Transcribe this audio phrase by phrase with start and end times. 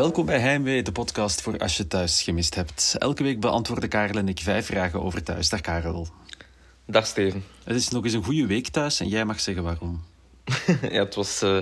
[0.00, 2.96] Welkom bij Heimwee, de podcast voor als je thuis gemist hebt.
[2.98, 5.48] Elke week beantwoorden Karel en ik vijf vragen over thuis.
[5.48, 6.08] Dag Karel.
[6.86, 7.44] Dag Steven.
[7.64, 10.04] Het is nog eens een goede week thuis en jij mag zeggen waarom.
[10.82, 11.60] ja, het was, uh,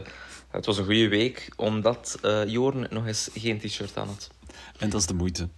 [0.51, 4.30] het was een goede week omdat uh, Joren nog eens geen t-shirt aan had.
[4.79, 5.48] En dat is de moeite.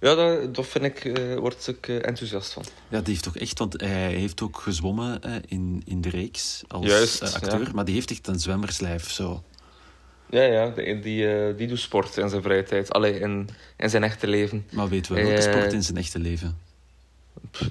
[0.00, 2.64] Ja, dat, dat vind ik, uh, word ik enthousiast van.
[2.88, 6.86] Ja, die heeft toch echt, want hij heeft ook gezwommen in, in de reeks als
[6.86, 7.72] Juist, acteur, ja.
[7.74, 9.42] maar die heeft echt een zwemmerslijf zo.
[10.30, 12.92] Ja, ja die, die, die doet sport in zijn vrije tijd.
[12.92, 14.66] Allee, in, in zijn echte leven.
[14.72, 16.58] Maar weten we welke sport in zijn echte leven?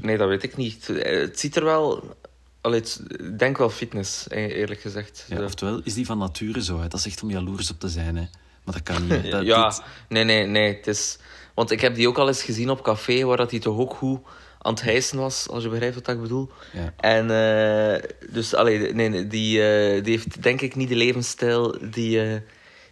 [0.01, 0.87] Nee, dat weet ik niet.
[0.87, 2.15] Het ziet er wel...
[2.61, 5.25] Allee, ik denk wel fitness, eerlijk gezegd.
[5.29, 6.79] Ja, oftewel is die van nature zo.
[6.79, 6.87] Hè?
[6.87, 8.15] Dat is echt om jaloers op te zijn.
[8.15, 8.25] Hè?
[8.63, 9.31] Maar dat kan niet.
[9.31, 9.81] Dat, ja, dit...
[10.09, 10.75] nee, nee, nee.
[10.75, 11.17] Het is...
[11.53, 13.93] Want ik heb die ook al eens gezien op café, waar dat hij toch ook
[13.93, 14.19] goed
[14.67, 16.49] aan het hijsen was, als je begrijpt wat ik bedoel.
[16.73, 16.93] Ja.
[16.97, 21.77] En uh, dus, allee, nee, nee die, uh, die heeft denk ik niet de levensstijl
[21.91, 22.35] die, uh,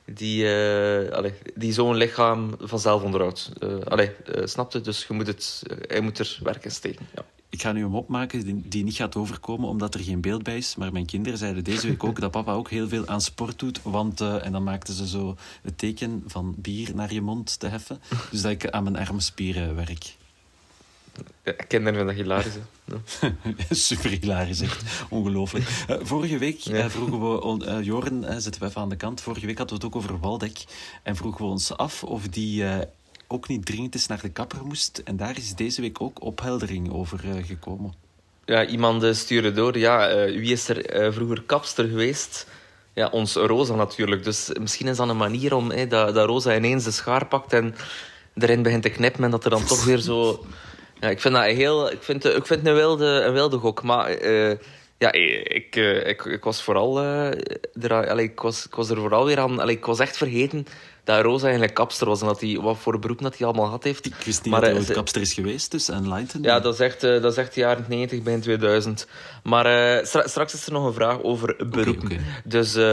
[0.06, 0.48] die,
[1.11, 3.52] allee, die zo'n lichaam vanzelf onderhoudt.
[3.84, 4.11] allee,
[4.44, 4.81] snap je?
[4.81, 7.08] Dus je moet het, hij moet er werk in steken.
[7.16, 7.25] Ja.
[7.50, 10.58] Ik ga nu hem opmaken die, die niet gaat overkomen omdat er geen beeld bij
[10.58, 10.76] is.
[10.76, 13.80] Maar mijn kinderen zeiden deze week ook dat papa ook heel veel aan sport doet.
[13.83, 18.02] Want, en dan maakten ze zo het teken van bier naar je mond te heffen.
[18.31, 20.16] Dus dat ik aan mijn armspieren werk.
[21.44, 22.53] Ja, kinderen vinden dat hilarisch.
[22.85, 22.97] Ja.
[23.69, 24.83] Super hilarisch, echt.
[25.09, 25.85] Ongelooflijk.
[25.89, 26.73] Uh, vorige week ja.
[26.73, 27.66] uh, vroegen we...
[27.66, 29.21] Uh, Joren, zetten we even aan de kant.
[29.21, 30.63] Vorige week hadden we het ook over Waldek.
[31.03, 32.66] En vroegen we ons af of die
[33.27, 35.02] ook niet dringend eens naar de kapper moest.
[35.05, 37.93] En daar is deze week ook opheldering over gekomen.
[38.45, 39.77] Ja, iemand stuurde door.
[39.77, 42.47] Ja, wie is er vroeger kapster geweest?
[42.93, 44.23] Ja, ons Rosa natuurlijk.
[44.23, 47.75] Dus misschien is dat een manier om dat, dat Rosa ineens de schaar pakt en
[48.36, 50.45] erin begint te knippen en dat er dan toch weer zo...
[51.06, 51.92] Ja, ik vind dat heel...
[51.92, 54.22] Ik vind, ik vind een, wilde, een wilde gok, maar...
[54.22, 54.55] Uh,
[54.98, 57.04] ja, ik, uh, ik, ik was vooral...
[57.04, 57.27] Uh,
[57.82, 59.60] er, allee, ik, was, ik was er vooral weer aan...
[59.60, 60.66] Allee, ik was echt vergeten
[61.04, 63.83] dat Rosa eigenlijk kapster was en dat hij, wat voor beroep dat hij allemaal had
[63.83, 64.05] heeft.
[64.05, 66.43] Ik wist niet maar, dat hij ooit kapster is geweest, dus en Lighten.
[66.43, 69.08] Ja, dat is echt, uh, dat is echt de jaren 90, begin 2000.
[69.43, 72.05] Maar uh, stra straks is er nog een vraag over beroepen.
[72.05, 72.42] Okay, okay.
[72.43, 72.83] Dus uh,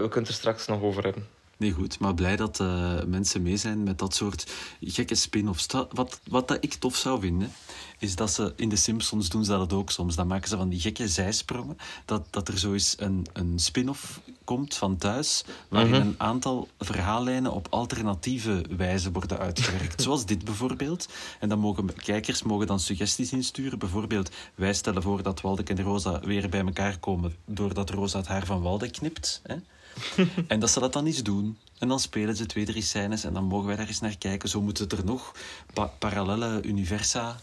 [0.00, 1.26] we kunnen er straks nog over hebben.
[1.62, 1.98] Nee, goed.
[1.98, 5.66] Maar blij dat uh, mensen mee zijn met dat soort gekke spin-offs.
[5.90, 7.52] Wat, wat dat ik tof zou vinden,
[7.98, 8.52] is dat ze...
[8.56, 10.14] In de Simpsons doen ze dat ook soms.
[10.14, 11.76] Dan maken ze van die gekke zijsprongen.
[12.04, 16.00] Dat, dat er zo eens een, een spin-off komt van thuis, waarin -hmm.
[16.08, 20.02] een aantal verhaallijnen op alternatieve wijze worden uitgewerkt.
[20.02, 21.08] Zoals dit bijvoorbeeld.
[21.40, 23.78] En dan mogen kijkers mogen dan suggesties insturen.
[23.78, 28.26] Bijvoorbeeld, wij stellen voor dat Waldek en Rosa weer bij elkaar komen doordat Rosa het
[28.26, 29.40] haar van Waldek knipt.
[29.42, 29.56] Hè?
[30.48, 31.58] en dat ze dat dan eens doen.
[31.78, 34.48] En dan spelen ze twee, drie scènes en dan mogen wij daar eens naar kijken.
[34.48, 35.34] Zo moeten er nog
[35.74, 37.40] pa parallele universa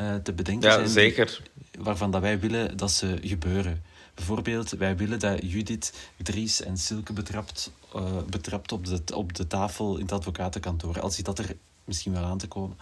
[0.00, 0.88] uh, te bedenken ja, zijn.
[0.88, 1.42] zeker.
[1.78, 3.82] Waarvan dat wij willen dat ze gebeuren.
[4.14, 5.92] Bijvoorbeeld, wij willen dat Judith
[6.22, 11.00] Dries en Silke betrapt, uh, betrapt op, de, op de tafel in het advocatenkantoor.
[11.00, 12.76] Als dat er misschien wel aan te komen.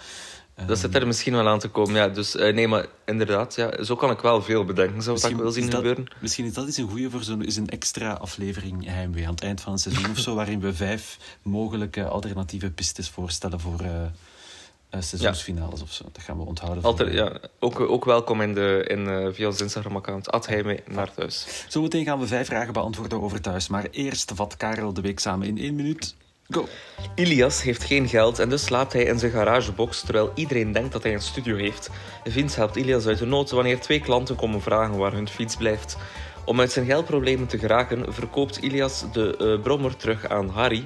[0.66, 2.08] Dat zit er misschien wel aan te komen, ja.
[2.08, 5.50] Dus uh, nee, maar inderdaad, ja, zo kan ik wel veel bedenken, zou ik wil
[5.50, 6.06] zien dat, gebeuren.
[6.20, 9.60] Misschien is dat eens een goede voor zo'n een extra aflevering Heimwee aan het eind
[9.60, 15.00] van het seizoen of zo, waarin we vijf mogelijke alternatieve pistes voorstellen voor uh, uh,
[15.00, 15.84] seizoensfinales ja.
[15.84, 16.04] of zo.
[16.12, 16.82] Dat gaan we onthouden.
[16.82, 17.38] Altijd, ja.
[17.58, 21.64] ook, ook welkom in de, in, uh, via ons Instagram-account, Heimwee naar thuis.
[21.68, 25.46] Zometeen gaan we vijf vragen beantwoorden over thuis, maar eerst vat Karel de week samen
[25.46, 26.14] in één minuut.
[26.50, 26.68] Go.
[27.14, 31.02] Ilias heeft geen geld en dus slaapt hij in zijn garagebox terwijl iedereen denkt dat
[31.02, 31.90] hij een studio heeft.
[32.24, 35.96] Vince helpt Ilias uit de nood wanneer twee klanten komen vragen waar hun fiets blijft.
[36.44, 40.84] Om uit zijn geldproblemen te geraken verkoopt Ilias de uh, brommer terug aan Harry,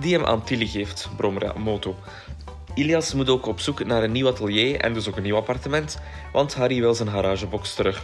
[0.00, 1.96] die hem aan Tilly geeft, brommer moto.
[2.74, 5.98] Ilias moet ook op zoek naar een nieuw atelier en dus ook een nieuw appartement,
[6.32, 8.02] want Harry wil zijn garagebox terug.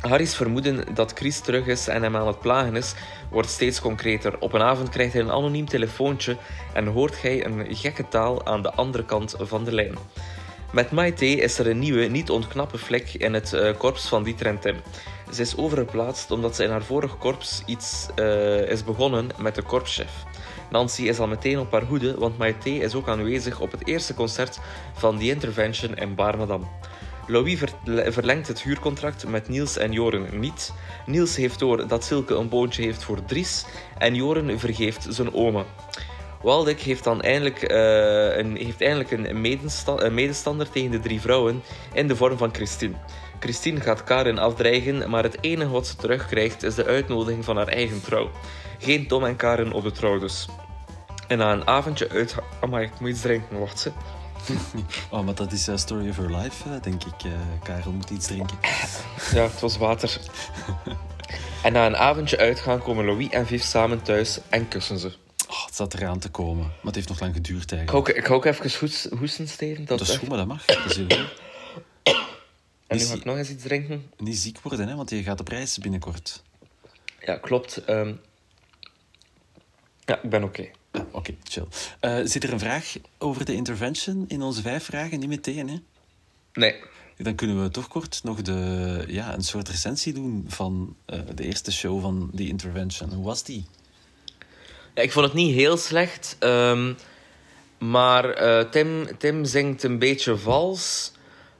[0.00, 2.94] Harry's vermoeden dat Chris terug is en hem aan het plagen is,
[3.30, 4.38] wordt steeds concreter.
[4.38, 6.36] Op een avond krijgt hij een anoniem telefoontje
[6.72, 9.94] en hoort hij een gekke taal aan de andere kant van de lijn.
[10.72, 14.46] Met Maite is er een nieuwe, niet ontknappe vlek in het uh, korps van Dieter
[14.46, 14.76] en Tim.
[15.32, 19.62] Ze is overgeplaatst omdat ze in haar vorig korps iets uh, is begonnen met de
[19.62, 20.10] korpschef.
[20.70, 24.14] Nancy is al meteen op haar hoede, want Maite is ook aanwezig op het eerste
[24.14, 24.58] concert
[24.92, 26.68] van The Intervention in Barmadam.
[27.26, 27.72] Louis ver
[28.12, 30.72] verlengt het huurcontract met Niels en Joren niet.
[31.06, 33.64] Niels heeft door dat Silke een boontje heeft voor Dries
[33.98, 35.64] en Joren vergeeft zijn oma.
[36.42, 39.40] Waldek heeft dan eindelijk, uh, een, heeft eindelijk een,
[40.14, 41.62] medestander tegen de drie vrouwen
[41.92, 42.94] in de vorm van Christine.
[43.38, 47.68] Christine gaat Karen afdreigen, maar het enige wat ze terugkrijgt is de uitnodiging van haar
[47.68, 48.30] eigen trouw.
[48.78, 50.48] Geen Tom en Karen op de trouw dus.
[51.28, 52.36] En na een avondje uit...
[52.60, 53.90] Amai, ik moet iets drinken, wacht ze.
[55.10, 57.24] Oh, maar dat is uh, Story of Her Life, uh, denk ik.
[57.24, 57.32] Uh,
[57.62, 58.58] Karel moet iets drinken.
[59.32, 60.20] Ja, het was water.
[61.62, 65.12] en na een avondje uitgaan komen Louis en Viv samen thuis en kussen ze.
[65.48, 66.64] Oh, het zat eraan te komen.
[66.64, 68.08] Maar het heeft nog lang geduurd eigenlijk.
[68.08, 69.84] ik ga ook even hoes- hoesten, Steven.
[69.84, 70.64] Dat, Dat is goed, maar dat mag.
[70.64, 71.44] Dat is heel goed.
[72.86, 74.10] En nu ga ik nog eens iets drinken.
[74.18, 76.42] Niet ziek worden, hè, want je gaat op reis binnenkort.
[77.20, 77.84] Ja, klopt.
[77.84, 78.12] Ehm,
[80.04, 80.68] ja, ik ben oké.
[80.96, 81.66] Ja, Oké, chill.
[82.00, 85.18] Eh, zit er een vraag over de intervention in onze vijf vragen?
[85.18, 85.76] Niet meteen, hè?
[86.52, 86.74] Nee.
[87.16, 91.44] Dan kunnen we toch kort nog de, ja, een soort recensie doen van eh, de
[91.44, 93.12] eerste show van die intervention.
[93.12, 93.64] Hoe was die?
[94.94, 96.36] Ja, ik vond het niet heel slecht.
[96.38, 96.92] ehm,
[97.78, 101.12] maar eh, Tim, Tim zingt een beetje vals.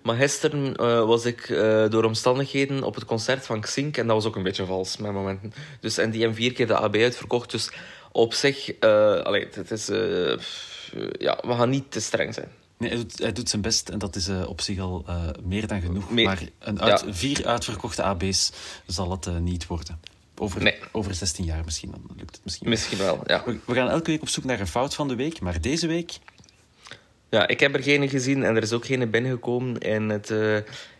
[0.02, 1.46] Maar gisteren was ik
[1.90, 3.96] door omstandigheden op het concert van Xink.
[3.96, 5.52] En dat was ook een beetje vals met momenten.
[5.80, 7.50] Dus, en die hebben vier keer de AB uitverkocht.
[7.50, 7.70] Dus
[8.16, 12.48] op zich, allee, het is, eh, pff, ja, we gaan niet te streng zijn.
[12.78, 15.04] Nee, hij doet, hij doet zijn best en dat is eh, op zich al
[15.42, 16.10] meer dan genoeg.
[16.10, 17.12] Meer- Maar een uit, ja.
[17.14, 18.52] vier uitverkochte AB's
[18.86, 20.00] zal het niet worden.
[20.38, 20.78] Over, Nee.
[20.92, 22.66] over 16 jaar misschien, dan lukt het misschien.
[22.66, 22.74] wel.
[22.76, 23.42] Misschien wel, ja.
[23.44, 25.86] We, we gaan elke week op zoek naar een fout van de week, maar deze
[25.86, 26.18] week
[27.30, 30.34] Ja, ik heb er geen gezien en er is ook geen binnengekomen in het,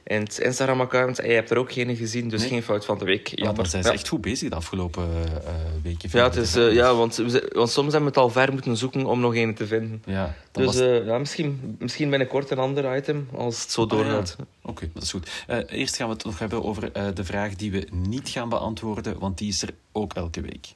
[0.06, 1.19] eh, in het Instagram-account.
[1.19, 2.49] En je hebt er ook geen gezien, dus Nee.
[2.49, 3.26] geen fout van de week.
[3.29, 3.55] Ja, Jammer.
[3.56, 3.94] dan zijn ze Ja.
[3.94, 5.08] echt goed bezig de afgelopen
[5.44, 6.08] eh, weken.
[6.12, 7.17] Ja, het is, eh, ja want,
[7.53, 10.03] want soms hebben we het al ver moeten zoeken om nog een te vinden.
[10.06, 10.79] Ja, Dus was...
[10.81, 13.97] eh, ja, misschien, misschien binnenkort een ander item als het zo Ah, ja.
[13.97, 14.37] doorgaat.
[14.62, 15.31] Oké, dat is goed.
[15.47, 18.49] Eh, eerst gaan we het nog hebben over eh, de vraag die we niet gaan
[18.49, 20.67] beantwoorden, want die is er ook elke week.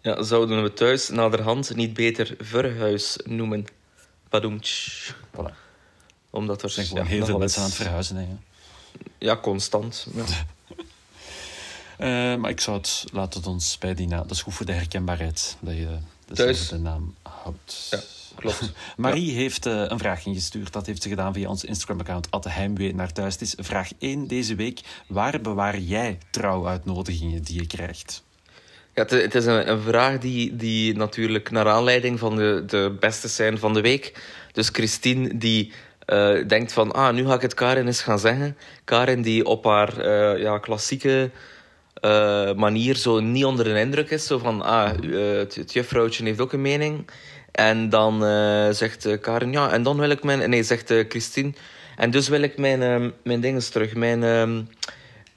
[0.00, 3.64] Ja, zouden we thuis naderhand niet beter verhuis noemen?
[4.28, 5.12] Padoemtsch.
[5.12, 5.54] Voilà.
[6.32, 8.16] Omdat er zijn gewoon heel veel mensen aan het verhuizen.
[8.16, 8.26] Hè.
[9.18, 10.06] Ja, constant.
[10.14, 10.24] Ja.
[12.32, 14.22] Eh, maar ik zou het, laat het ons bij die naam.
[14.22, 15.98] Dat is goed voor de herkenbaarheid, dat je
[16.34, 16.58] Thuis.
[16.58, 17.86] dezelfde naam houdt.
[17.90, 18.00] Ja,
[18.34, 18.72] klopt.
[18.96, 20.72] Marie heeft eh, een vraag ingestuurd.
[20.72, 23.32] Dat heeft ze gedaan via ons Instagram-account, Heimwee naar thuis.
[23.32, 24.80] Het is vraag 1 deze week.
[25.06, 28.22] Waar bewaar jij trouwuitnodigingen die je krijgt?
[28.94, 32.96] Ja, het, het is een, een vraag die, die natuurlijk naar aanleiding van de, de
[33.00, 34.22] beste zijn van de week.
[34.52, 35.72] Dus Christine die
[36.06, 38.56] eh, denkt van, ah, nu ga ik het Karin eens gaan zeggen.
[38.84, 41.30] Karin die op haar eh, ja, klassieke
[41.94, 44.26] eh, manier zo niet onder de indruk is.
[44.26, 44.90] Zo van, ah,
[45.38, 47.10] het, het juffrouwtje heeft ook een mening.
[47.52, 48.20] En dan
[48.74, 50.50] zegt Karin, ja, en dan wil ik mijn...
[50.50, 51.52] Nee, zegt Christine,
[51.96, 53.94] en dus wil ik mijn, ehm, mijn dingen terug.
[53.94, 54.22] Mijn...
[54.22, 54.62] ehm,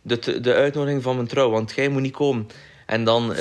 [0.01, 2.47] de, de uitnodiging van mijn trouw, want jij moet niet komen.
[2.85, 3.33] En dan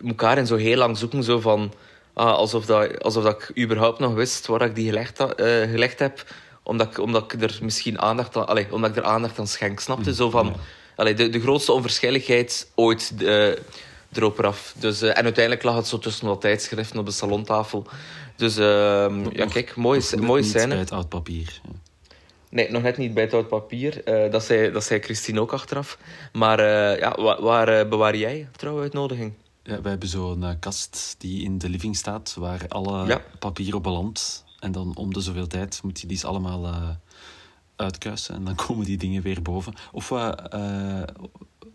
[0.00, 1.72] moet Karin zo heel lang zoeken, zo van,
[2.20, 5.98] ah, alsof, dat, alsof dat ik überhaupt nog wist waar ik die gelegd, eh, gelegd
[5.98, 6.24] heb,
[6.62, 10.14] omdat ik, omdat ik er misschien aandacht aan, omdat ik er aandacht aan schenk, snapte?
[10.14, 10.54] Zo van, ja.
[10.96, 13.52] allee, de, de grootste onverschilligheid ooit eh
[14.12, 14.74] erop eraf.
[14.78, 17.86] Dus, eh, en uiteindelijk lag het zo tussen wat tijdschriften op de salontafel.
[18.36, 20.68] Dus ehm, ja, kijk, mooie, mooie niet scène.
[20.68, 21.60] bij het oud papier.
[21.62, 21.70] Ja.
[22.48, 24.02] Nee, nog net niet bij het oud papier.
[24.30, 25.98] Dat, zei, dat zei Christine ook achteraf.
[26.32, 26.60] Maar
[26.98, 29.32] ja, waar, waar bewaar jij trouwuitnodiging?
[29.62, 33.22] Ja, wij hebben zo'n eh, kast die in de living staat, waar alle Ja.
[33.38, 34.44] papier op belandt.
[34.58, 36.88] En dan om de zoveel tijd moet je die eens allemaal eh,
[37.76, 38.34] uitkuisen.
[38.34, 39.74] En dan komen die dingen weer boven.
[39.92, 41.02] Of eh,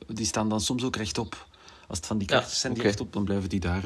[0.08, 1.48] die staan dan soms ook rechtop.
[1.88, 2.92] Als het van die Ja, kaartjes zijn die oké.
[2.92, 3.84] rechtop, dan blijven die daar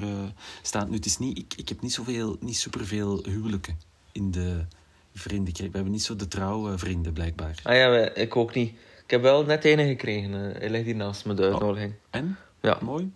[0.61, 0.89] staan.
[0.89, 3.79] Nu, het is niet, ik, ik heb niet, zoveel, niet superveel huwelijken
[4.11, 4.65] in de
[5.13, 5.69] vriendenkring.
[5.69, 7.59] We hebben niet zo de trouwe vrienden, blijkbaar.
[7.63, 8.69] Ah ja, ik ook niet.
[9.03, 10.31] Ik heb wel net ene gekregen.
[10.31, 11.93] hij ligt hier naast me, de uitnodiging.
[12.09, 12.37] En?
[12.61, 12.77] Ja.
[12.81, 13.11] Mooi?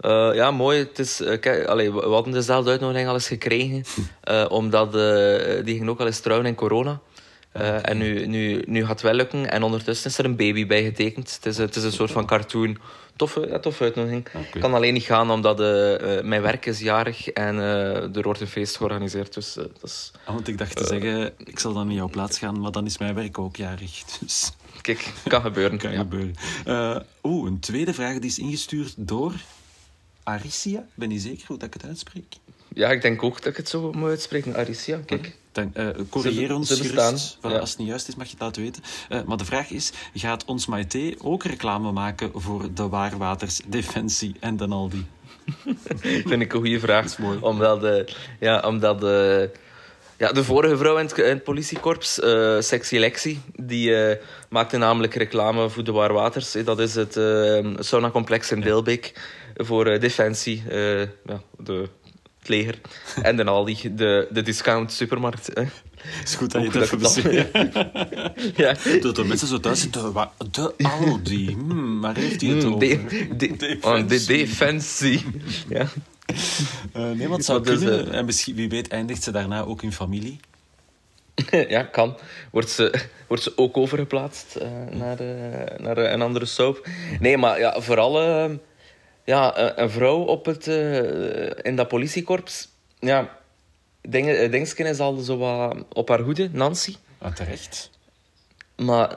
[0.00, 0.78] Eh, ja, mooi.
[0.78, 3.84] Het is, eh, kijk, allee, we hadden dezelfde uitnodiging al eens gekregen.
[4.20, 4.92] eh, omdat
[5.64, 7.00] die ging ook al eens trouwen in corona.
[7.52, 9.50] Eh, En nu, nu, nu gaat het wel lukken.
[9.50, 11.34] En ondertussen is er een baby bij getekend.
[11.34, 12.78] Het is, het is een soort van cartoon.
[13.16, 14.26] Toffe, ja, toffe uitnodiging.
[14.34, 14.58] Oké.
[14.58, 15.58] kan alleen niet gaan omdat
[16.24, 17.56] mijn werk is jarig en
[18.14, 19.34] er wordt een feest georganiseerd.
[19.34, 20.10] Dus dat is...
[20.24, 22.86] Ah, want ik dacht te zeggen, ik zal dan in jouw plaats gaan, maar dan
[22.86, 24.02] is mijn werk ook jarig.
[24.20, 25.78] Dus Kijk, kan gebeuren.
[25.78, 25.98] kan ja.
[25.98, 26.34] gebeuren.
[26.64, 29.32] Eh, Oeh, een tweede vraag die is ingestuurd door
[30.22, 30.86] Aricia.
[30.94, 32.36] Ben niet zeker hoe dat ik het uitspreek.
[32.74, 34.56] Ja, ik denk ook dat ik het zo moet uitspreken.
[34.56, 35.36] Aricia, kijk.
[35.52, 37.38] Dan, eh, corrigeer ons gerust.
[37.42, 37.58] ja.
[37.58, 38.82] Als het niet juist is, mag je het laten weten.
[39.08, 44.34] Eh, maar de vraag is, gaat ons Maite ook reclame maken voor de Waarwaters, Defensie
[44.40, 45.06] en de Aldi?
[46.26, 47.18] Vind ik een goede vraag.
[47.18, 47.38] Mooi.
[47.40, 49.50] Omdat, de, ja, omdat de,
[50.20, 54.16] ja, de vorige vrouw in het, in het politiekorps, eh Sexy Lexi, die eh,
[54.48, 56.54] maakte namelijk reclame voor de Waarwaters.
[56.54, 59.12] Eh, Dat is het eh saunacomplex in Deelbeek
[59.54, 60.62] voor Defensie,
[61.24, 61.88] ja, de,
[62.40, 62.74] het leger.
[63.22, 65.50] En de Aldi, de, de discount supermarkt.
[65.54, 65.62] hè.
[66.24, 67.52] is goed dat je Ook dat even bezweert.
[68.56, 68.74] ja.
[69.00, 72.72] Dat de mensen zo thuis zitten, wa- de Aldi, hmm, waar heeft hij het Mm,
[72.74, 72.78] over?
[73.36, 74.36] de, de, oh, de Defensie.
[74.36, 75.24] defensie.
[75.68, 75.86] Ja.
[76.92, 78.10] Eh, nee, zou Wat is, kunnen.
[78.12, 80.40] eh, En misschien, wie weet, eindigt ze daarna ook in familie.
[81.68, 82.16] ja, kan.
[82.50, 85.16] Wordt ze, wordt ze ook overgeplaatst eh, naar,
[85.78, 86.88] naar een andere soap?
[87.20, 88.18] Nee, maar ja, vooral...
[89.30, 92.68] eh, ja, een, een vrouw op het, eh, in dat politiekorps.
[92.98, 93.38] Ja,
[94.00, 96.96] Ding, Dingsken is al zo wat op haar hoede, Nancy.
[97.18, 97.90] Ah, terecht.
[98.76, 99.16] Maar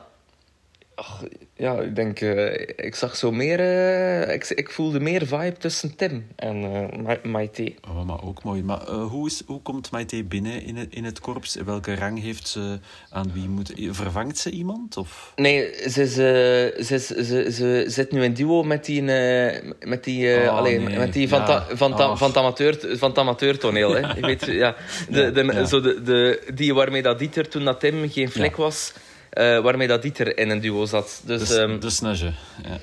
[1.56, 5.96] ja, ik denk, eh, ik zag zo meer, eh, ik, ik voelde meer vibe tussen
[5.96, 7.74] Tim en eh Ma- Maite.
[7.90, 8.64] Oh, maar ook mooi.
[8.64, 11.56] Maar eh, hoe, is, hoe komt Maite binnen in het, in het korps?
[11.66, 12.80] Welke rang heeft ze?
[13.10, 13.74] Aan wie moet...
[13.90, 14.98] Vervangt ze iemand?
[14.98, 15.32] Of?
[15.36, 19.72] Nee, ze, is, eh, ze, is, ze, ze zit nu in duo met die, eh,
[19.80, 20.98] met die, eh, Oh, alleen, nee.
[20.98, 21.46] met die van, Ja.
[21.46, 22.18] ta, van, ta, Oh.
[22.18, 23.94] van, het amateur, van het amateurtoneel.
[23.96, 24.00] Hè.
[24.20, 24.76] Je weet, ja,
[25.10, 25.66] de, de, ja.
[25.66, 28.94] Zo de, de, die waarmee dat Dieter, toen dat Tim geen vlek was,
[29.34, 31.22] eh, waarmee dat Dieter in een duo zat.
[31.26, 32.34] Dus, Dus, ehm, de snage.
[32.64, 32.80] Ja.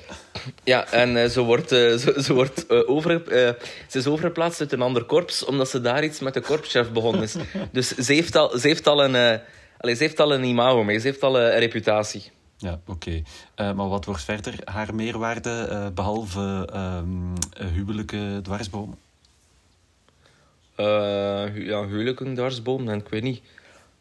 [0.63, 3.21] Ja, en eh, ze wordt, eh, ze, ze, wordt over,
[3.87, 7.21] ze is overgeplaatst uit een ander korps, omdat ze daar iets met de korpschef begonnen
[7.23, 7.35] is.
[7.71, 9.39] Dus ze heeft al, ze heeft al, een,
[9.77, 12.31] allee, ze heeft al een imago mee, ze heeft al een reputatie.
[12.57, 13.21] Ja, oké.
[13.55, 18.97] Maar wat wordt verder haar meerwaarde, eh, behalve ehm huwelijke dwarsbomen?
[20.75, 23.41] Eh, hu- ja, huwelijken, dwarsboom, ik weet niet.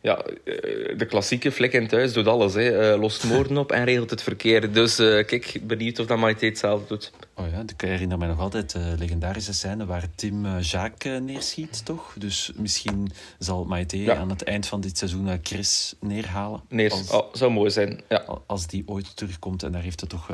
[0.02, 2.54] Ja, eh, de klassieke flik in thuis doet alles.
[2.54, 2.92] Hè.
[2.92, 4.72] Eh, lost moorden op en regelt het verkeer.
[4.72, 7.12] Dus eh, kijk, benieuwd of dat Maite hetzelfde doet.
[7.34, 12.14] Oh ja, ik herinner me nog altijd de legendarische scène waar Tim Jacques neerschiet, toch?
[12.18, 14.16] Dus misschien zal Maite Ja.
[14.16, 16.60] aan het eind van dit seizoen Chris neerhalen.
[16.68, 18.00] Nee, Als- oh, zou mooi zijn.
[18.08, 18.24] Ja.
[18.46, 19.62] als die ooit terugkomt.
[19.62, 20.30] En daar heeft het toch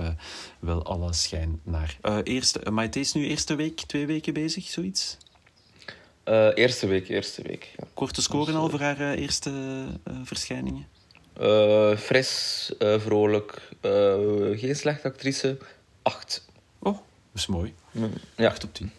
[0.58, 1.98] wel alle schijn naar.
[2.22, 5.16] Eerste, uh, Maite is nu eerste week, twee weken bezig, zoiets?
[6.26, 7.68] Eh, eerste week, eerste week.
[7.76, 7.84] Ja.
[7.94, 9.50] Korte scoren al voor haar eh, eerste
[10.04, 10.86] eh, verschijningen?
[11.40, 13.90] Eh, fris, eh, vrolijk, eh,
[14.52, 15.58] geen slechte actrice.
[16.02, 16.46] Acht.
[16.78, 17.02] Oh, dat
[17.34, 17.74] is mooi.
[18.36, 18.46] Ja.
[18.48, 18.90] 8 op 10.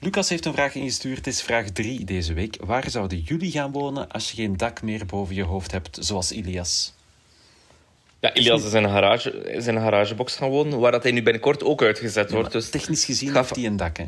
[0.00, 1.16] Lucas heeft een vraag ingestuurd.
[1.16, 2.56] Het is vraag 3 deze week.
[2.64, 6.32] Waar zouden jullie gaan wonen als je geen dak meer boven je hoofd hebt, zoals
[6.32, 6.92] Ilias?
[8.20, 11.12] Ja, Ilias is in een, garage, is in een garagebox gaan wonen, waar dat hij
[11.12, 12.52] nu binnenkort ook uitgezet wordt.
[12.52, 14.04] Dus, technisch gezien Ga heeft hij een dak, hè?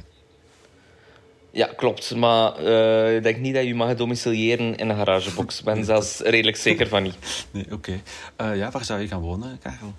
[1.51, 2.15] Ja, klopt.
[2.15, 5.59] Maar eh, ik denk niet dat je mag domiciliëren in een garagebox.
[5.59, 7.17] Ik ben zelfs redelijk zeker van niet.
[7.51, 8.01] Nee, oké.
[8.37, 9.95] Eh, ja, waar zou je gaan wonen, Karel?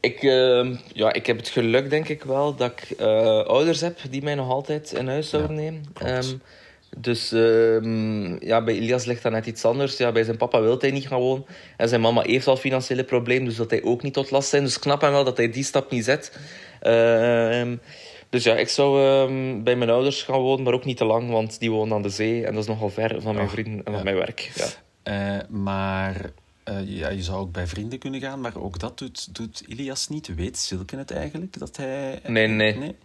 [0.00, 3.00] Ik, eh, ja, ik heb het geluk, denk ik wel, dat ik
[3.46, 5.84] ouders heb die mij nog altijd in huis zouden Ja, nemen.
[5.94, 6.36] Ehm,
[6.96, 9.96] dus ehm, ja, bij Ilias ligt dat net iets anders.
[9.96, 11.46] Ja, bij zijn papa wil hij niet gaan wonen.
[11.76, 14.62] En zijn mama heeft al financiële problemen, dus dat hij ook niet tot last zijn.
[14.62, 16.38] Dus ik snap hem wel dat hij die stap niet zet.
[16.80, 17.76] Ehm,
[18.30, 21.30] dus ja, ik zou ehm, bij mijn ouders gaan wonen, maar ook niet te lang,
[21.30, 22.46] want die wonen aan de zee.
[22.46, 23.96] En dat is nogal ver van mijn Oh, vrienden en ja.
[23.96, 24.52] van mijn werk.
[24.54, 24.66] Ja.
[25.02, 26.30] Eh, maar
[26.64, 30.08] eh, ja, je zou ook bij vrienden kunnen gaan, maar ook dat doet, doet Ilias
[30.08, 30.34] niet.
[30.34, 31.58] Weet Silke het eigenlijk?
[31.58, 32.20] Dat hij...
[32.26, 32.96] Nee, nee.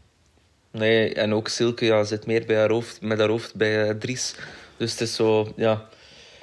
[0.72, 3.96] Nee, en ook Silke ja, zit meer bij haar hoofd, met haar hoofd bij eh,
[3.96, 4.36] Dries.
[4.77, 5.86] Dus het is zo, ja...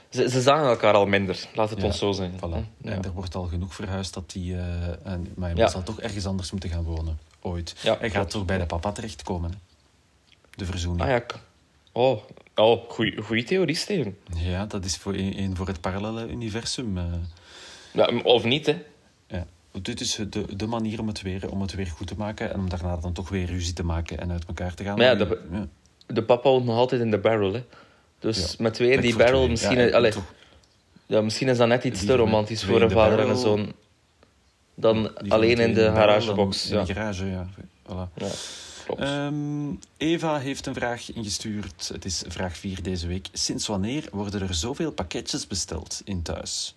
[0.09, 2.33] Ze, ze zagen elkaar al minder, laat het Ja, ons zo zijn.
[2.37, 2.67] Voilà.
[2.83, 2.91] Ja.
[2.91, 4.55] En er wordt al genoeg verhuisd dat die...
[5.05, 5.69] en, maar hij Ja.
[5.69, 7.19] zal toch ergens anders moeten gaan wonen.
[7.43, 7.75] Ooit.
[7.83, 9.51] Ja, hij gaat toch bij de papa terechtkomen.
[9.51, 9.57] hè?
[10.57, 11.03] De verzoening.
[11.03, 11.25] Ah ja,
[11.93, 12.19] oh,
[12.55, 14.19] oh goeie theorie, Steven.
[14.37, 16.99] Ja, dat is voor een, een voor het parallele universum.
[16.99, 17.05] eh.
[17.93, 18.83] Ja, of niet, hè.
[19.27, 19.47] ja.
[19.83, 22.59] Dit is de, de manier om het, weer, om het weer goed te maken en
[22.59, 24.97] om daarna dan toch weer ruzie te maken en uit elkaar te gaan.
[24.97, 25.07] Maar
[25.53, 25.67] ja.
[26.07, 27.65] De papa woont nog altijd in de barrel, hè.
[28.19, 30.33] Dus met twee in die barrel, misschien, allee, toch-
[31.07, 33.73] ja, misschien is dat net iets te romantisch voor een de vader en een zoon.
[34.81, 36.71] Dan alleen in de garagebox.
[36.71, 37.47] In de garage, ja.
[37.87, 38.15] Voilà.
[38.15, 38.29] ja.
[38.99, 41.91] Ehm, Eva heeft een vraag ingestuurd.
[41.93, 43.29] Het is vraag 4 deze week.
[43.33, 46.75] Sinds wanneer worden er zoveel pakketjes besteld in thuis?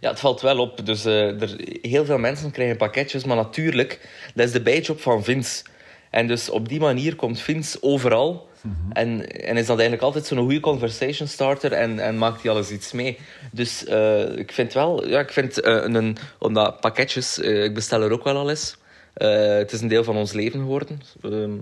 [0.00, 0.86] Ja, het valt wel op.
[0.86, 5.24] Dus eh, er, heel veel mensen krijgen pakketjes, maar natuurlijk, dat is de bijjob van
[5.24, 5.64] Vince.
[6.10, 8.47] En dus op die manier komt Vince overal.
[8.92, 12.70] En, en is dat eigenlijk altijd zo'n goede conversation starter en, en maakt hij alles
[12.70, 13.18] iets mee.
[13.52, 18.02] Dus eh, ik vind wel, ja, ik vind eh, een, omdat pakketjes, eh, ik bestel
[18.02, 18.76] er ook wel al eens.
[19.14, 21.00] Het is een deel van ons leven geworden.
[21.22, 21.58] Ehm,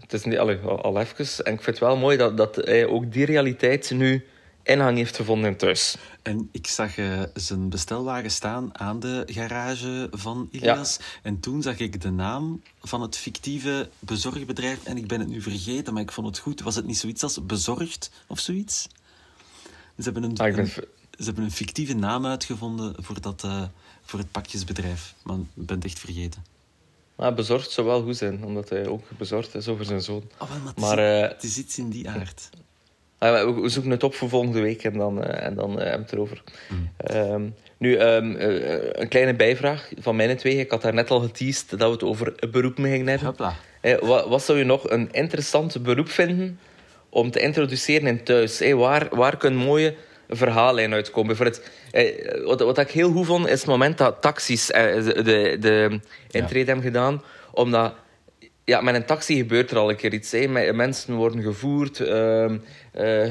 [0.00, 1.44] het is een, al, al even.
[1.44, 4.24] En ik vind het wel mooi dat, dat ook die realiteit nu
[4.64, 5.96] inhang heeft gevonden in thuis.
[6.22, 10.98] En ik zag eh, zijn bestelwagen staan aan de garage van Ilias.
[11.22, 14.84] En toen zag ik de naam van het fictieve bezorgbedrijf.
[14.84, 16.60] En ik ben het nu vergeten, maar ik vond het goed.
[16.60, 18.88] Was het niet zoiets als Bezorgd of zoiets?
[19.96, 20.66] Ze hebben een, Ah, ben een-
[21.18, 23.62] ze hebben een fictieve naam uitgevonden voor, dat, eh,
[24.02, 25.14] voor het pakjesbedrijf.
[25.22, 26.44] Maar ik ben het echt vergeten.
[27.16, 30.22] Maar bezorgd zou wel goed zijn, omdat hij ook bezorgd is over zijn zoon.
[30.38, 32.48] Oh, maar het, Maar is, eh, het is iets in die aard.
[33.22, 35.92] Ah, we zoeken het op voor volgende week en dan, eh, en dan eh, hebben
[35.92, 36.42] we het erover.
[36.68, 36.90] Mm.
[36.96, 37.48] Ehm,
[37.78, 40.56] nu, ehm, eh, een kleine bijvraag van mijn twee.
[40.56, 43.26] Ik had daar net al geteased dat we het over een beroep mee gingen hebben.
[43.26, 43.54] Hopla.
[44.00, 46.58] Wat, wat zou je nog een interessant beroep vinden
[47.12, 48.60] om te introduceren in thuis?
[48.60, 49.94] Eh, waar, waar kan een mooie
[50.28, 51.36] verhaallijn uitkomen?
[51.36, 55.22] Bijvoorbeeld, eh, wat, wat ik heel goed vond, is het moment dat taxis eh, de,
[55.22, 56.00] de, de
[56.30, 57.22] intrede hebben gedaan.
[57.52, 57.94] Omdat
[58.64, 60.30] ja, met een taxi gebeurt er al een keer iets.
[60.30, 60.72] Hè.
[60.72, 61.98] Mensen worden gevoerd.
[61.98, 62.54] Uh, uh,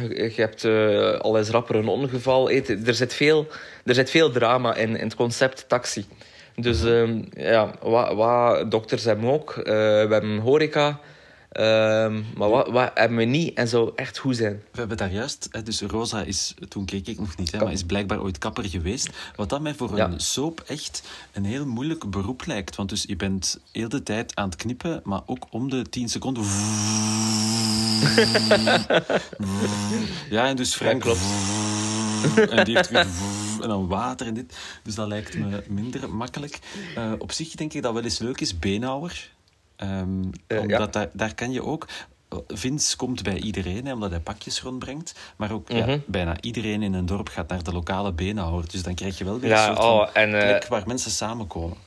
[0.10, 2.52] je hebt uh, al eens rapper een ongeval.
[2.52, 3.48] Er zit veel,
[3.86, 6.06] er zit veel drama in, in het concept taxi.
[6.56, 9.56] Dus uh, ja, wat, dokters hebben ook.
[9.58, 11.00] Uh, we hebben horeca.
[11.60, 14.64] Um, maar wat, wat, hebben we niet en zou echt goed zijn?
[14.72, 17.84] We hebben daar juist, dus Rosa is, toen keek ik nog niet, hè, maar is
[17.84, 19.10] blijkbaar ooit kapper geweest.
[19.36, 22.76] Wat dat mij voor een soap echt een heel moeilijk beroep lijkt.
[22.76, 26.10] Want dus je bent heel de tijd aan het knippen, maar ook om de 10
[26.10, 26.44] seconden.
[30.30, 31.02] ja, en dus Frank.
[31.02, 31.22] klopt.
[32.50, 32.92] En die heeft
[33.62, 34.58] en dan water en dit.
[34.84, 36.60] Dus dat lijkt me minder makkelijk.
[36.98, 39.32] Uh, op zich denk ik dat wel eens leuk is, beenhouwer.
[39.84, 40.86] Um, uh, omdat ja.
[40.88, 41.88] daar, daar kan je ook...
[42.48, 45.16] Vince komt bij iedereen, hè, omdat hij pakjes rondbrengt.
[45.38, 45.90] Maar ook mm -hmm.
[45.90, 48.70] ja, bijna iedereen in een dorp gaat naar de lokale beenhouwer.
[48.72, 51.12] Dus dan krijg je wel weer ja, een soort oh, en, uh, plek waar mensen
[51.12, 51.78] samenkomen.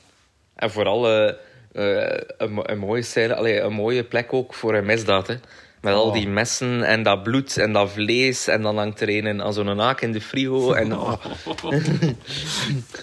[0.55, 1.33] En vooral uh,
[1.71, 5.27] een, een, mooie stijl, allee, een mooie plek ook voor een misdaad.
[5.27, 5.35] Hè.
[5.81, 8.47] Met al die messen en dat bloed en dat vlees.
[8.47, 10.73] En dan hangt er een aan zo'n haak in de frigo.
[10.73, 11.13] En, oh.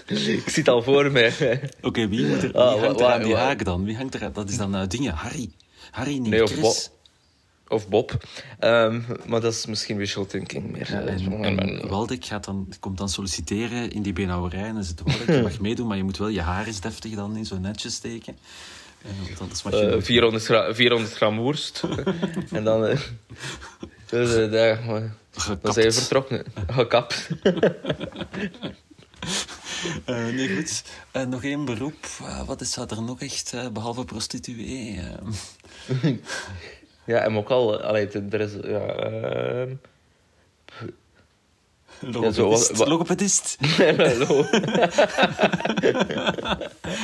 [0.07, 1.31] ik zie het al voor me.
[1.77, 3.85] Oké, okay, wie, moet er, wie oh, hangt er aan die haak dan?
[3.85, 5.49] Wie hangt er Dat is dan uh, dingen, Harry.
[5.91, 6.75] Harry, niet nee, of Bob.
[7.67, 8.25] Of Bob.
[8.59, 10.91] Um, maar dat is misschien wishful thinking meer.
[10.91, 14.63] Ja, en, en Waldek gaat dan, komt dan solliciteren in die beenhouwerij.
[14.63, 17.15] En dan zit Waldek, je mag meedoen, maar je moet wel je haar eens deftig
[17.15, 18.37] dan in zo'n netjes steken.
[19.05, 21.83] Uh, dat is wat je uh, 400, gra 400 gram worst.
[22.51, 22.89] en dan...
[22.89, 22.99] Uh,
[24.05, 24.83] dus uh, daar,
[25.61, 26.45] dan zijn we vertrokken.
[26.67, 27.29] Gekapt.
[30.05, 30.83] Uh, nee, goed.
[31.13, 32.05] Uh, nog één beroep.
[32.21, 34.99] Uh, wat is dat er nog echt, behalve prostituee?
[37.05, 37.81] ja, en ook al...
[37.81, 38.51] Allee, er is...
[38.53, 39.75] Ja, ehm,
[42.13, 42.69] Logopedist.
[42.69, 43.57] Ja, Logopedist.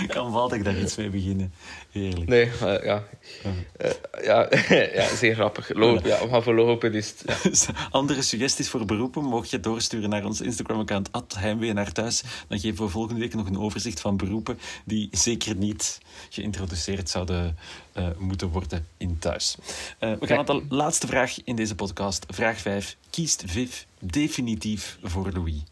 [0.13, 1.53] kan Waldek daar iets mee beginnen?
[1.91, 2.29] Heerlijk.
[2.29, 3.03] Nee, uh, ja.
[3.45, 3.91] Uh,
[4.23, 4.47] ja,
[4.99, 5.73] ja, zeer grappig.
[5.73, 7.23] Log ja, maar voor logopedist.
[7.25, 7.51] Ja.
[7.91, 12.23] Andere suggesties voor beroepen mocht je doorsturen naar ons Instagram-account Heimwee naar thuis.
[12.47, 17.57] Dan geven we volgende week nog een overzicht van beroepen die zeker niet geïntroduceerd zouden
[17.97, 19.57] uh, moeten worden in thuis.
[19.99, 22.25] we gaan naar de laatste vraag in deze podcast.
[22.29, 22.97] Vraag 5.
[23.09, 25.63] Kiest Viv definitief voor Louis?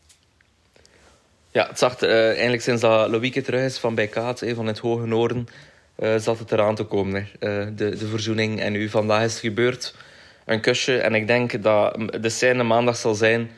[1.52, 4.80] Ja, het zag uh, eigenlijk sinds dat Louieke terug is van bij Kaat, van het
[4.80, 5.48] Hoge Noorden,
[6.00, 7.28] uh, zat het eraan te komen.
[7.40, 8.60] Uh, de, de verzoening.
[8.60, 9.96] En nu, vandaag is het gebeurd.
[10.46, 10.98] Een kusje.
[10.98, 13.52] En ik denk dat de scène maandag zal zijn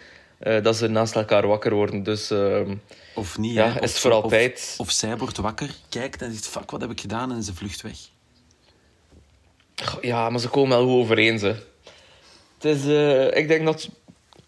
[0.62, 2.04] dat ze naast elkaar wakker worden.
[2.04, 2.32] Dus...
[2.32, 2.76] Ehm,
[3.16, 3.82] of niet, ja, hè?
[3.82, 4.76] is of, voor altijd.
[4.78, 7.32] Of, of, zij wordt wakker, kijkt en zegt: Fuck, wat heb ik gedaan?
[7.32, 7.98] En ze vlucht weg.
[10.02, 11.40] Ja, maar ze komen wel goed overeen.
[11.40, 11.56] Ze.
[12.60, 12.86] Het is,
[13.34, 13.90] ik denk dat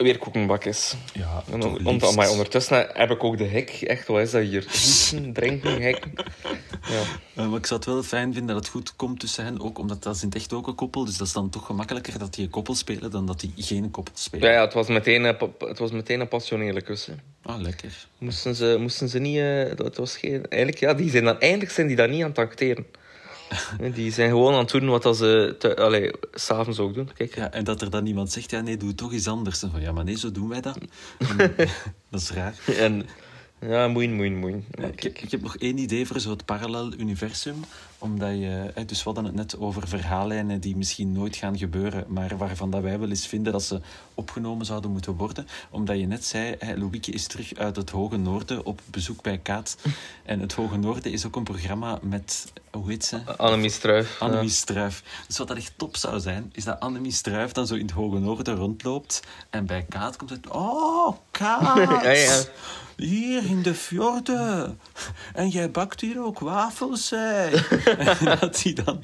[0.04, 0.96] weer koekenbak is.
[1.14, 3.70] Ja, en dan, maar ondertussen heb ik ook de hek.
[3.70, 4.66] Echt, wat is dat hier?
[5.34, 6.06] drinken, hek.
[6.90, 7.02] Ja.
[7.38, 9.62] Uh, maar ik zou het wel fijn vinden dat het goed komt tussen hen.
[9.62, 11.06] Ook omdat dat is in het echt ook een koppel.
[11.06, 13.92] Dus dat is dan toch gemakkelijker dat die een koppel spelen dan dat die geen
[13.92, 14.48] koppel spelen.
[14.48, 17.20] Ja, ja het, was meteen, het was meteen een passionele kussen.
[17.42, 18.08] Ah, lekker.
[18.18, 19.38] Moesten ze, moesten ze niet...
[19.38, 20.46] Uh, was geen...
[20.48, 22.86] Eigenlijk, ja, die zijn dan, eindelijk zijn die daar niet aan het acteren.
[23.94, 25.56] Die zijn gewoon aan het doen wat ze
[26.34, 27.10] s'avonds ook doen.
[27.14, 27.36] Kijk.
[27.36, 29.64] Ja, en dat er dan iemand zegt, ja nee, doe het toch eens anders.
[29.64, 30.78] En van, ja, maar nee, zo doen wij dat.
[32.10, 32.56] dat is raar.
[32.78, 33.06] En,
[33.62, 34.66] ja, moeien, moeien, moeien.
[34.72, 37.56] Ja, ik, ik, heb nog één idee voor zo'n parallel universum.
[38.02, 42.38] Omdat je, dus we hadden het net over verhaallijnen die misschien nooit gaan gebeuren, maar
[42.38, 43.82] waarvan dat wij wel eens vinden dat ze
[44.14, 45.48] opgenomen zouden moeten worden.
[45.70, 49.78] Omdat je net zei, Louieke is terug uit het Hoge Noorden op bezoek bij Kaat.
[50.26, 53.38] En het Hoge Noorden is ook een programma met, hoe heet ze?
[53.38, 54.22] Annemie Struif.
[54.22, 54.54] Annemie ja.
[54.54, 55.04] Struif.
[55.28, 57.92] Dus wat dat echt top zou zijn, is dat Annemie Struif dan zo in het
[57.92, 61.78] Hoge Noorden rondloopt en bij Kaat komt het, oh, Kaat!
[62.04, 62.44] ja, ja.
[62.96, 64.80] Hier in de fjorden.
[65.34, 67.50] En jij bakt hier ook wafels, hè?
[67.98, 69.02] en dat hij dan,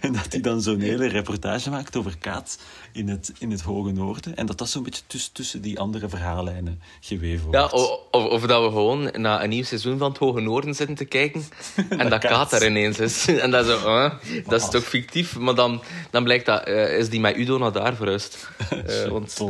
[0.00, 2.58] en dat hij dan zo'n hele reportage maakt over Kaat
[2.92, 4.36] in het, in het Hoge Noorden.
[4.36, 7.72] En dat dat zo'n beetje tussen, tussen die andere verhaallijnen geweven wordt.
[7.72, 10.96] Ja, of, of dat we gewoon naar een nieuw seizoen van het Hoge Noorden zitten
[10.96, 11.42] te kijken.
[11.88, 13.26] En dat Kaat daar ineens is.
[13.46, 14.10] En dat, zo, uh,
[14.46, 15.38] dat is toch fictief?
[15.38, 18.48] Maar dan, dan blijkt dat, uh, is die met Udo naar daar verhuisd.
[18.86, 19.44] Uh, want...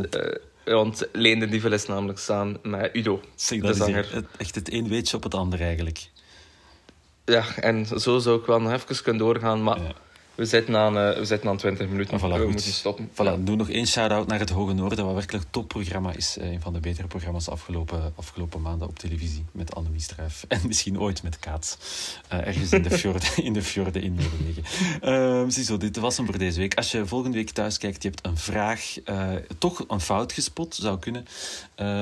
[0.65, 3.21] Want Leende Dievel is namelijk staan met Udo.
[3.35, 6.11] Zeg, dat is het, echt het een weetje op het ander eigenlijk.
[7.27, 9.79] Ja, en zo zou ik wel nog even kunnen doorgaan, maar...
[10.37, 12.19] We zitten aan, uh, we zitten aan 20 minuten.
[12.19, 12.47] Voilà, we goed.
[12.47, 13.11] moeten stoppen.
[13.13, 13.37] Voilà, ja.
[13.37, 16.37] Doe nog één shout-out naar het Hoge Noorden, wat werkelijk een topprogramma is.
[16.39, 19.45] Uh, een van de betere programma's afgelopen, afgelopen maanden op televisie.
[19.53, 20.45] Met Annemie Struif.
[20.49, 21.77] En misschien ooit met Kaats.
[22.33, 24.63] Uh, ergens in de fjorden in, de fjorden in Noorwegen.
[25.01, 26.75] Ehm, ziezo, dit was hem voor deze week.
[26.75, 28.95] Als je volgende week thuis kijkt, je hebt een vraag,
[29.59, 31.27] toch een fout gespot, zou kunnen.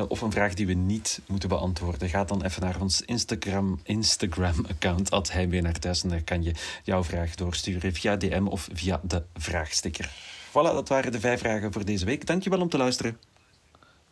[0.09, 2.09] of een vraag die we niet moeten beantwoorden.
[2.09, 6.03] Ga dan even naar ons Instagram, Instagram account, at naar thuis.
[6.03, 6.53] En daar kan je
[6.85, 10.11] jouw vraag doorsturen via DM of via de vraagsticker.
[10.49, 12.27] Voilà, dat waren de vijf vragen voor deze week.
[12.27, 13.19] Dankjewel om te luisteren.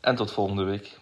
[0.00, 1.00] En tot volgende week.